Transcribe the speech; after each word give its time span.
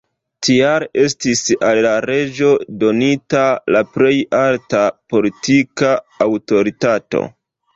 Tial 0.45 0.85
estis 1.01 1.41
al 1.67 1.81
la 1.87 1.91
reĝo 2.05 2.49
donita 2.85 3.43
la 3.77 3.83
plej 3.99 4.15
alta 4.41 4.83
politika 5.15 5.93
aŭtoritato. 6.27 7.27